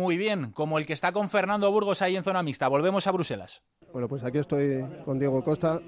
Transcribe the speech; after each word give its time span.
muy 0.00 0.16
bien, 0.16 0.50
como 0.52 0.78
el 0.78 0.86
que 0.86 0.94
está 0.94 1.12
con 1.12 1.28
Fernando 1.28 1.70
Burgos 1.70 2.00
ahí 2.00 2.16
en 2.16 2.24
zona 2.24 2.42
mixta. 2.42 2.66
Volvemos 2.68 3.06
a 3.06 3.12
Bruselas. 3.12 3.62
Bueno, 3.92 4.08
pues 4.08 4.24
aquí 4.24 4.38
estoy 4.38 4.82
con 5.04 5.18
Diego 5.18 5.44
Costa. 5.44 5.78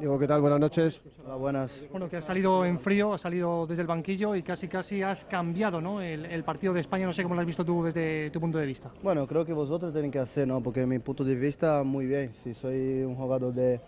Diego, 0.00 0.18
¿qué 0.18 0.26
tal? 0.26 0.40
Buenas 0.40 0.58
noches. 0.58 1.00
Hola, 1.24 1.36
buenas. 1.36 1.70
Bueno, 1.92 2.08
que 2.08 2.16
has 2.16 2.24
salido 2.24 2.64
en 2.64 2.80
frío, 2.80 3.14
has 3.14 3.20
salido 3.20 3.66
desde 3.68 3.82
el 3.82 3.86
banquillo 3.86 4.34
y 4.34 4.42
casi 4.42 4.66
casi 4.66 5.00
has 5.02 5.24
cambiado 5.24 5.80
¿no? 5.80 6.00
el, 6.00 6.26
el 6.26 6.42
partido 6.42 6.72
de 6.72 6.80
España. 6.80 7.06
No 7.06 7.12
sé 7.12 7.22
cómo 7.22 7.36
lo 7.36 7.40
has 7.40 7.46
visto 7.46 7.64
tú 7.64 7.84
desde 7.84 8.30
tu 8.30 8.40
punto 8.40 8.58
de 8.58 8.66
vista. 8.66 8.90
Bueno, 9.00 9.28
creo 9.28 9.46
que 9.46 9.52
vosotros 9.52 9.92
tienen 9.92 10.10
que 10.10 10.18
hacer, 10.18 10.48
¿no? 10.48 10.60
Porque 10.60 10.84
mi 10.84 10.98
punto 10.98 11.22
de 11.22 11.36
vista, 11.36 11.84
muy 11.84 12.06
bien. 12.06 12.32
Si 12.42 12.54
soy 12.54 13.02
un 13.02 13.14
jugador 13.14 13.54
de, 13.54 13.80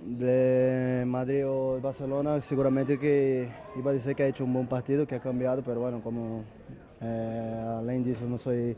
de 0.00 1.04
Madrid 1.06 1.46
o 1.46 1.80
Barcelona, 1.80 2.42
seguramente 2.42 2.98
que 2.98 3.48
iba 3.78 3.92
a 3.92 3.94
decir 3.94 4.14
que 4.14 4.24
ha 4.24 4.26
hecho 4.26 4.44
un 4.44 4.52
buen 4.52 4.66
partido, 4.66 5.06
que 5.06 5.14
ha 5.14 5.20
cambiado, 5.20 5.62
pero 5.62 5.80
bueno, 5.80 6.02
como 6.02 6.44
eh, 7.04 7.76
além 7.78 8.02
disso 8.02 8.24
no 8.26 8.38
soy 8.38 8.76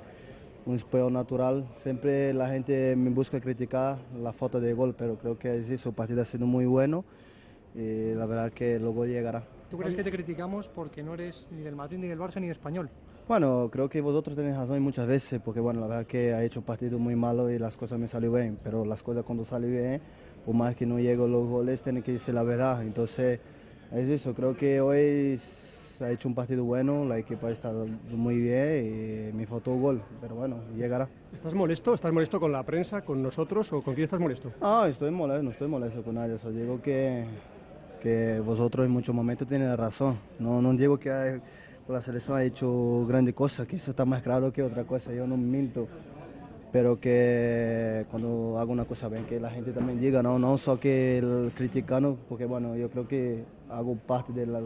un 0.67 0.75
español 0.75 1.13
natural, 1.13 1.65
siempre 1.83 2.35
la 2.35 2.49
gente 2.49 2.97
me 2.97 3.11
busca 3.11 3.41
criticar 3.41 3.99
la 4.21 4.33
falta 4.33 4.59
de 4.59 4.73
gol, 4.73 4.95
pero 4.99 5.17
creo 5.17 5.39
que 5.39 5.65
eso, 5.73 5.91
el 5.91 5.95
partido 5.95 6.23
ha 6.23 6.25
sido 6.25 6.45
muy 6.47 6.67
bueno 6.67 7.05
y 7.75 8.15
la 8.15 8.27
verdad 8.27 8.53
que 8.53 8.79
luego 8.81 9.07
llegará. 9.07 9.45
¿Tú 9.71 9.79
crees 9.79 9.95
que 9.95 10.03
te 10.03 10.11
criticamos 10.11 10.69
porque 10.69 11.03
no 11.03 11.15
eres 11.15 11.47
ni 11.53 11.63
del 11.63 11.77
Madrid, 11.77 11.99
ni 11.99 12.09
del 12.09 12.19
Barça, 12.19 12.41
ni 12.41 12.51
español? 12.51 12.91
Bueno, 13.29 13.69
creo 13.73 13.89
que 13.89 14.01
vosotros 14.01 14.37
tenéis 14.37 14.57
razón 14.57 14.81
muchas 14.83 15.07
veces, 15.07 15.41
porque 15.45 15.61
bueno, 15.61 15.81
la 15.81 15.87
verdad 15.87 16.07
que 16.07 16.33
ha 16.33 16.43
hecho 16.45 16.61
un 16.61 16.67
partido 16.67 16.99
muy 16.99 17.17
malo 17.17 17.51
y 17.51 17.59
las 17.59 17.77
cosas 17.77 17.99
me 17.99 18.09
salió 18.09 18.33
bien, 18.33 18.57
pero 18.63 18.85
las 18.85 19.03
cosas 19.03 19.25
cuando 19.25 19.45
salen 19.45 19.71
bien, 19.71 20.01
por 20.45 20.55
más 20.55 20.77
que 20.77 20.87
no 20.87 20.99
lleguen 20.99 21.31
los 21.31 21.47
goles, 21.49 21.81
tienen 21.81 22.03
que 22.03 22.13
decir 22.13 22.35
la 22.35 22.45
verdad. 22.45 22.83
Entonces, 22.83 23.41
es 23.93 24.09
eso, 24.09 24.35
creo 24.35 24.57
que 24.57 24.81
hoy 24.81 25.41
ha 26.01 26.11
hecho 26.11 26.29
un 26.29 26.35
partido 26.35 26.65
bueno, 26.65 27.05
la 27.05 27.19
equipa 27.19 27.51
está 27.51 27.73
muy 28.11 28.39
bien 28.39 29.31
y 29.31 29.37
me 29.37 29.47
faltó 29.47 29.73
un 29.73 29.83
gol, 29.83 30.03
pero 30.21 30.35
bueno, 30.35 30.57
llegará. 30.77 31.09
¿Estás 31.33 31.55
molesto? 31.55 31.95
¿Estás 31.95 32.13
molesto 32.13 32.41
con 32.41 32.53
la 32.53 32.63
prensa, 32.63 33.03
con 33.03 33.23
nosotros 33.23 33.73
o 33.73 33.83
con 33.83 33.95
quién 33.95 34.05
estás 34.05 34.21
molesto? 34.21 34.53
Ah, 34.61 34.87
estoy 34.91 35.11
molesto, 35.11 35.43
no 35.43 35.51
estoy 35.51 35.69
molesto 35.69 36.03
con 36.03 36.15
nadie, 36.15 36.39
solo 36.39 36.59
digo 36.59 36.83
que, 36.83 37.25
que 38.03 38.41
vosotros 38.41 38.87
en 38.87 38.93
muchos 38.93 39.15
momentos 39.15 39.49
tienen 39.49 39.75
razón. 39.77 40.19
No, 40.39 40.61
no 40.61 40.73
digo 40.75 40.99
que 40.99 41.11
hay, 41.11 41.41
la 41.89 42.03
selección 42.03 42.37
ha 42.37 42.43
hecho 42.43 43.07
grandes 43.07 43.35
cosas, 43.35 43.67
que 43.67 43.77
eso 43.77 43.91
está 43.91 44.05
más 44.05 44.23
claro 44.23 44.53
que 44.53 44.63
otra 44.63 44.85
cosa, 44.85 45.13
yo 45.13 45.27
no 45.27 45.37
miento. 45.37 45.89
Pero 46.73 47.01
que 47.01 48.05
cuando 48.11 48.59
hago 48.59 48.73
una 48.73 48.85
cosa 48.85 49.09
bien, 49.09 49.25
que 49.25 49.41
la 49.41 49.51
gente 49.51 49.73
también 49.73 50.01
diga, 50.01 50.23
no, 50.23 50.39
no 50.39 50.59
solo 50.59 50.79
que 50.81 51.19
el 51.19 51.53
criticano, 51.55 52.17
porque 52.29 52.45
bueno, 52.45 52.77
yo 52.77 52.91
creo 52.91 53.09
que 53.09 53.45
hago 53.71 53.95
parte 53.95 54.33
de 54.33 54.47
la, 54.47 54.61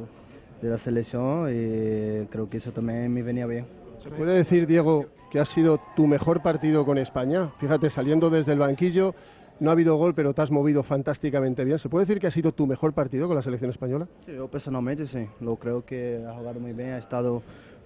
de 0.60 0.68
la 0.68 0.78
selección 0.78 1.48
y 1.48 2.26
creo 2.26 2.48
que 2.48 2.58
eso 2.58 2.72
también 2.72 3.12
me 3.12 3.22
venía 3.22 3.46
bien. 3.46 3.66
¿Se 4.02 4.10
puede 4.10 4.34
decir, 4.34 4.66
Diego, 4.66 5.06
que 5.30 5.40
ha 5.40 5.44
sido 5.44 5.80
tu 5.94 6.06
mejor 6.06 6.42
partido 6.42 6.84
con 6.86 6.98
España? 6.98 7.50
Fíjate, 7.58 7.90
saliendo 7.90 8.30
desde 8.30 8.52
el 8.52 8.58
banquillo, 8.58 9.14
no 9.60 9.68
ha 9.68 9.72
habido 9.72 9.96
gol, 9.96 10.14
pero 10.14 10.32
te 10.32 10.40
has 10.40 10.50
movido 10.50 10.82
fantásticamente 10.82 11.64
bien. 11.64 11.78
¿Se 11.78 11.88
puede 11.88 12.06
decir 12.06 12.20
que 12.20 12.26
ha 12.26 12.30
sido 12.30 12.52
tu 12.52 12.66
mejor 12.66 12.94
partido 12.94 13.26
con 13.26 13.36
la 13.36 13.42
selección 13.42 13.70
española? 13.70 14.08
Sí, 14.24 14.32
yo 14.34 14.48
personalmente 14.48 15.06
sí, 15.06 15.26
lo 15.40 15.56
creo 15.56 15.84
que 15.84 16.24
ha 16.26 16.32
jugado 16.32 16.60
muy 16.60 16.72
bien, 16.72 16.90
ha 16.90 16.98
estado 16.98 17.42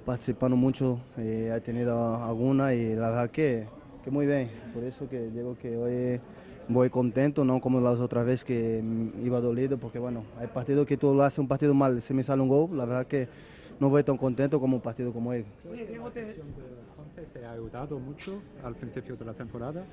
participando 0.06 0.56
mucho, 0.56 1.00
y 1.18 1.48
ha 1.48 1.60
tenido 1.60 2.22
alguna 2.22 2.74
y 2.74 2.94
la 2.94 3.08
verdad 3.08 3.30
que, 3.30 3.66
que 4.04 4.10
muy 4.10 4.26
bien. 4.26 4.50
Por 4.72 4.84
eso 4.84 5.08
que 5.08 5.28
digo 5.30 5.56
que 5.60 5.76
hoy 5.76 6.20
voy 6.68 6.90
contento, 6.90 7.44
no 7.44 7.60
como 7.60 7.80
las 7.80 7.98
otras 7.98 8.24
veces 8.24 8.44
que 8.44 8.82
iba 9.22 9.40
dolido, 9.40 9.78
porque 9.78 9.98
bueno, 9.98 10.24
hay 10.38 10.46
partidos 10.46 10.86
que 10.86 10.96
tú 10.96 11.14
lo 11.14 11.22
haces 11.22 11.38
un 11.38 11.48
partido 11.48 11.74
mal, 11.74 12.00
se 12.02 12.14
me 12.14 12.22
sale 12.22 12.42
un 12.42 12.48
gol, 12.48 12.76
la 12.76 12.84
verdad 12.84 13.06
que 13.06 13.28
no 13.80 13.90
voy 13.90 14.02
tan 14.02 14.16
contento 14.16 14.60
como 14.60 14.76
un 14.76 14.82
partido 14.82 15.12
como 15.12 15.32
Diego, 15.32 16.10
te... 16.12 16.36
¿Te 17.32 17.44
ha 17.44 17.52
ayudado 17.52 17.98
mucho 18.00 18.40
al 18.64 18.74
principio 18.74 19.14
de 19.14 19.24
la 19.24 19.34
temporada? 19.34 19.84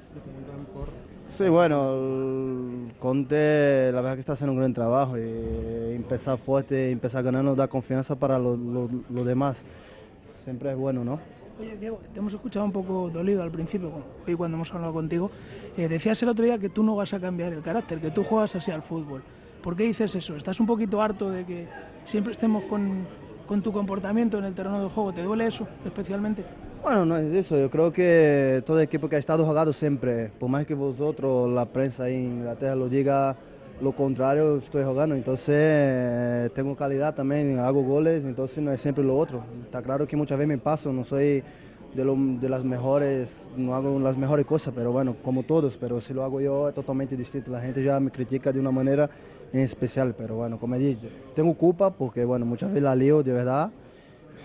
Sí, 1.38 1.48
bueno, 1.50 1.94
el 1.94 2.94
Conte 3.00 3.92
la 3.92 4.02
verdad 4.02 4.16
que 4.16 4.22
está 4.22 4.34
haciendo 4.34 4.54
un 4.54 4.60
gran 4.60 4.74
trabajo 4.74 5.18
y 5.20 5.96
empezar 5.96 6.40
fuerte, 6.40 6.90
empezar 6.90 7.24
ganando 7.24 7.54
da 7.56 7.68
confianza 7.68 8.16
para 8.16 8.40
los 8.40 8.58
lo, 8.58 8.90
lo 9.10 9.24
demás. 9.24 9.58
Siempre 10.44 10.72
es 10.72 10.78
bueno, 10.78 11.04
¿no? 11.04 11.20
Oye, 11.62 11.78
Diego, 11.78 12.00
te 12.12 12.18
hemos 12.18 12.34
escuchado 12.34 12.66
un 12.66 12.72
poco 12.72 13.12
dolido 13.14 13.44
al 13.44 13.52
principio, 13.52 13.92
hoy 14.28 14.34
cuando 14.34 14.58
hemos 14.58 14.74
hablado 14.74 14.94
contigo. 14.94 15.30
Eh, 15.78 15.88
decías 15.88 16.20
el 16.24 16.30
otro 16.30 16.44
día 16.44 16.58
que 16.58 16.70
tú 16.70 16.82
no 16.82 16.96
vas 16.96 17.14
a 17.14 17.20
cambiar 17.20 17.54
el 17.54 17.62
carácter, 17.62 18.02
que 18.02 18.10
tú 18.10 18.24
juegas 18.24 18.56
así 18.56 18.72
al 18.72 18.82
fútbol. 18.82 19.22
¿Por 19.62 19.76
qué 19.76 19.84
dices 19.84 20.16
eso? 20.16 20.36
¿Estás 20.36 20.60
un 20.60 20.66
poquito 20.66 21.00
harto 21.04 21.30
de 21.30 21.46
que 21.46 21.68
siempre 22.06 22.34
estemos 22.34 22.64
con, 22.64 23.06
con 23.46 23.62
tu 23.62 23.72
comportamiento 23.72 24.40
en 24.40 24.46
el 24.46 24.56
terreno 24.56 24.82
de 24.82 24.90
juego? 24.90 25.14
¿Te 25.14 25.22
duele 25.22 25.46
eso 25.46 25.68
especialmente? 25.86 26.44
Bueno, 26.82 27.06
no 27.06 27.16
es 27.18 27.32
eso. 27.32 27.60
Yo 27.60 27.70
creo 27.70 27.94
que 27.94 28.64
todo 28.66 28.82
equipo 28.82 29.08
que 29.08 29.18
ha 29.18 29.20
estado 29.20 29.46
jugando 29.46 29.72
siempre, 29.72 30.32
por 30.40 30.50
más 30.50 30.66
que 30.66 30.74
vosotros, 30.74 31.48
la 31.52 31.68
prensa 31.68 32.10
en 32.10 32.40
Inglaterra 32.40 32.74
lo 32.74 32.90
diga 32.90 33.36
lo 33.82 33.92
contrario, 33.94 34.58
estoy 34.58 34.84
jugando. 34.84 35.16
Entonces, 35.16 36.52
tengo 36.54 36.76
calidad 36.76 37.16
también, 37.16 37.60
hago 37.60 37.82
goles, 37.84 38.24
entonces 38.24 38.60
no 38.60 38.72
es 38.72 38.80
siempre 38.80 39.04
lo 39.04 39.18
otro. 39.18 39.44
Está 39.66 39.82
claro 39.82 40.08
que 40.08 40.16
muchas 40.16 40.38
veces 40.38 40.48
me 40.48 40.58
paso, 40.58 40.94
no 40.94 41.04
soy 41.04 41.44
de, 41.94 42.50
las 42.50 42.64
mejores, 42.64 43.48
no 43.58 43.76
hago 43.76 44.00
las 44.00 44.16
mejores 44.16 44.46
cosas, 44.46 44.74
pero 44.76 44.92
bueno, 44.92 45.16
como 45.24 45.44
todos, 45.44 45.78
pero 45.78 46.00
si 46.00 46.14
lo 46.14 46.24
hago 46.24 46.40
yo 46.40 46.70
es 46.70 46.76
totalmente 46.76 47.18
distinto. 47.18 47.52
La 47.52 47.62
gente 47.62 47.84
ya 47.84 48.00
me 48.00 48.12
critica 48.12 48.52
de 48.52 48.60
una 48.60 48.72
manera 48.72 49.10
en 49.52 49.60
especial, 49.62 50.14
pero 50.18 50.36
bueno, 50.36 50.60
como 50.60 50.78
dicho, 50.78 51.08
tengo 51.36 51.54
culpa 51.56 51.92
porque 51.92 52.24
bueno, 52.24 52.46
muchas 52.46 52.70
veces 52.70 52.84
la 52.84 52.96
lío 52.96 53.24
de 53.24 53.34
verdad 53.34 53.72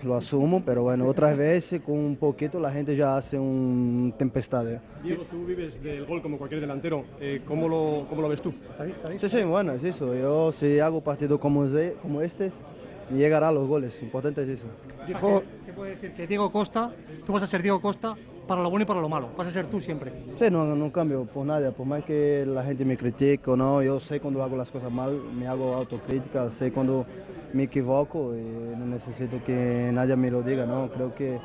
lo 0.03 0.15
asumo, 0.15 0.63
pero 0.65 0.83
bueno, 0.83 1.05
otras 1.05 1.35
veces 1.35 1.81
con 1.81 1.97
un 1.97 2.15
poquito 2.15 2.59
la 2.59 2.71
gente 2.71 2.95
ya 2.95 3.17
hace 3.17 3.39
un 3.39 4.13
tempestad. 4.17 4.65
Diego, 5.03 5.23
tú 5.23 5.45
vives 5.45 5.81
del 5.81 6.05
gol 6.05 6.21
como 6.21 6.37
cualquier 6.37 6.61
delantero, 6.61 7.05
eh, 7.19 7.41
¿cómo, 7.45 7.67
lo, 7.67 8.05
¿cómo 8.09 8.21
lo 8.21 8.29
ves 8.29 8.41
tú? 8.41 8.53
Sí, 9.19 9.29
sí, 9.29 9.43
bueno, 9.43 9.73
es 9.73 9.83
eso. 9.83 10.15
Yo 10.15 10.51
si 10.51 10.79
hago 10.79 11.01
partido 11.01 11.39
como, 11.39 11.65
como 12.01 12.21
este, 12.21 12.51
llegará 13.11 13.49
a 13.49 13.51
los 13.51 13.67
goles, 13.67 14.01
importante 14.01 14.43
es 14.43 14.49
eso. 14.49 14.67
Dijo... 15.07 15.43
¿Qué 15.65 15.73
puede 15.73 15.91
decir? 15.91 16.13
Que 16.13 16.27
Diego 16.27 16.51
Costa, 16.51 16.91
tú 17.25 17.33
vas 17.33 17.43
a 17.43 17.47
ser 17.47 17.61
Diego 17.61 17.81
Costa 17.81 18.15
para 18.47 18.61
lo 18.61 18.69
bueno 18.69 18.83
y 18.83 18.85
para 18.85 19.01
lo 19.01 19.09
malo, 19.09 19.29
vas 19.37 19.47
a 19.47 19.51
ser 19.51 19.67
tú 19.67 19.79
siempre. 19.79 20.11
Sí, 20.37 20.45
no, 20.49 20.63
no 20.63 20.91
cambio 20.91 21.25
por 21.25 21.45
nada, 21.45 21.71
por 21.71 21.85
más 21.85 22.03
que 22.03 22.45
la 22.47 22.63
gente 22.63 22.85
me 22.85 22.97
critique 22.97 23.49
o 23.49 23.57
no, 23.57 23.81
yo 23.83 23.99
sé 23.99 24.19
cuando 24.19 24.41
hago 24.43 24.55
las 24.55 24.71
cosas 24.71 24.91
mal, 24.91 25.11
me 25.37 25.47
hago 25.47 25.73
autocrítica, 25.73 26.49
sé 26.57 26.71
cuando 26.71 27.05
me 27.53 27.63
equivoco 27.63 28.35
y 28.35 28.41
no 28.77 28.85
necesito 28.85 29.43
que 29.45 29.89
nadie 29.93 30.15
me 30.15 30.31
lo 30.31 30.41
diga, 30.41 30.65
no, 30.65 30.89
creo 30.89 31.13
que 31.13 31.39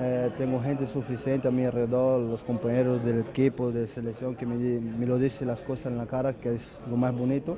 eh, 0.00 0.30
tengo 0.38 0.60
gente 0.62 0.86
suficiente 0.86 1.48
a 1.48 1.50
mi 1.50 1.64
alrededor, 1.64 2.20
los 2.20 2.42
compañeros 2.42 3.04
del 3.04 3.20
equipo 3.20 3.72
de 3.72 3.86
selección 3.86 4.36
que 4.36 4.46
me, 4.46 4.56
me 4.56 5.06
lo 5.06 5.18
dicen 5.18 5.48
las 5.48 5.60
cosas 5.60 5.86
en 5.86 5.98
la 5.98 6.06
cara, 6.06 6.34
que 6.34 6.54
es 6.54 6.78
lo 6.88 6.96
más 6.96 7.12
bonito, 7.16 7.56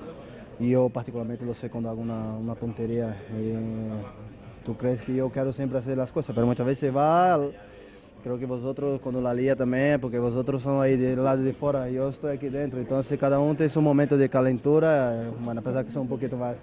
y 0.58 0.70
yo 0.70 0.88
particularmente 0.88 1.44
lo 1.44 1.54
sé 1.54 1.70
cuando 1.70 1.90
hago 1.90 2.00
una, 2.00 2.34
una 2.34 2.54
tontería. 2.54 3.16
Y, 3.38 4.20
tú 4.64 4.76
crees 4.76 5.00
que 5.02 5.14
yo 5.14 5.30
quiero 5.30 5.52
siempre 5.52 5.78
hacer 5.78 5.96
las 5.96 6.12
cosas, 6.12 6.34
pero 6.34 6.46
muchas 6.46 6.66
veces 6.66 6.94
va, 6.94 7.40
creo 8.22 8.38
que 8.38 8.46
vosotros 8.46 9.00
cuando 9.00 9.20
la 9.20 9.34
lía 9.34 9.56
también, 9.56 10.00
porque 10.00 10.18
vosotros 10.18 10.62
son 10.62 10.82
ahí 10.82 10.96
del 10.96 11.22
lado 11.22 11.42
de 11.42 11.52
fuera, 11.52 11.88
yo 11.88 12.08
estoy 12.08 12.36
aquí 12.36 12.48
dentro, 12.48 12.78
entonces 12.78 13.18
cada 13.18 13.38
uno 13.38 13.54
tiene 13.54 13.70
su 13.70 13.80
momento 13.80 14.16
de 14.16 14.28
calentura, 14.28 15.30
bueno, 15.42 15.60
a 15.60 15.64
pesar 15.64 15.84
que 15.84 15.92
son 15.92 16.02
un 16.02 16.08
poquito 16.08 16.36
más. 16.36 16.56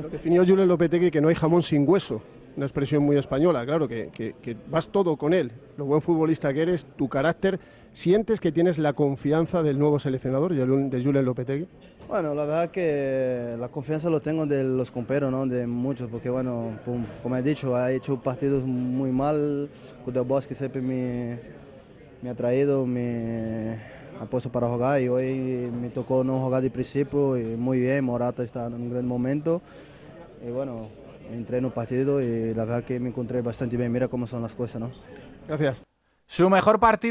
Lo 0.00 0.08
definió 0.08 0.44
Julen 0.46 0.68
Lopetegui 0.68 1.10
que 1.10 1.20
no 1.20 1.28
hay 1.28 1.34
jamón 1.34 1.62
sin 1.62 1.88
hueso, 1.88 2.22
una 2.56 2.66
expresión 2.66 3.02
muy 3.02 3.16
española, 3.16 3.64
claro, 3.64 3.88
que, 3.88 4.10
que, 4.12 4.34
que, 4.42 4.56
vas 4.70 4.88
todo 4.88 5.16
con 5.16 5.32
él, 5.34 5.52
lo 5.76 5.84
buen 5.84 6.00
futbolista 6.00 6.52
que 6.52 6.62
eres, 6.62 6.86
tu 6.96 7.08
carácter, 7.08 7.60
¿sientes 7.92 8.40
que 8.40 8.52
tienes 8.52 8.78
la 8.78 8.92
confianza 8.92 9.62
del 9.62 9.78
nuevo 9.78 9.98
seleccionador, 9.98 10.54
de 10.54 11.02
Julen 11.02 11.24
Lopetegui? 11.24 11.68
Bueno, 12.12 12.34
la 12.34 12.44
verdad 12.44 12.70
que 12.70 13.56
la 13.58 13.68
confianza 13.68 14.10
lo 14.10 14.20
tengo 14.20 14.44
de 14.44 14.62
los 14.64 14.90
compañeros, 14.90 15.30
¿no? 15.30 15.46
de 15.46 15.66
muchos, 15.66 16.10
porque 16.10 16.28
bueno, 16.28 16.72
como 17.22 17.36
he 17.36 17.42
dicho, 17.42 17.74
ha 17.74 17.90
hecho 17.90 18.20
partidos 18.20 18.64
muy 18.64 19.10
mal, 19.10 19.70
Del 20.10 20.24
Bosque 20.24 20.54
siempre 20.54 20.80
me, 20.80 21.38
me 22.22 22.30
ha 22.30 22.34
traído, 22.34 22.86
me 22.86 23.78
ha 24.20 24.24
puesto 24.26 24.50
para 24.50 24.68
jugar 24.68 25.00
y 25.00 25.08
hoy 25.08 25.70
me 25.80 25.90
tocó 25.90 26.24
no 26.24 26.40
jugar 26.40 26.62
de 26.62 26.70
principio 26.70 27.36
y 27.36 27.56
muy 27.56 27.80
bien, 27.80 28.04
Morata 28.04 28.42
está 28.42 28.66
en 28.66 28.74
un 28.74 28.90
gran 28.90 29.06
momento 29.06 29.62
y 30.46 30.50
bueno, 30.50 30.88
entré 31.32 31.58
en 31.58 31.64
un 31.64 31.70
partido 31.70 32.20
y 32.20 32.54
la 32.54 32.64
verdad 32.64 32.84
que 32.84 32.98
me 33.00 33.08
encontré 33.08 33.40
bastante 33.42 33.76
bien, 33.76 33.92
mira 33.92 34.08
cómo 34.08 34.26
son 34.26 34.42
las 34.42 34.54
cosas, 34.54 34.80
¿no? 34.80 34.90
Gracias. 35.48 35.82
Su 36.26 36.48
mejor 36.48 36.80
partido 36.80 37.10